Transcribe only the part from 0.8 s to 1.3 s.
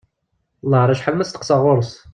ar acḥal ma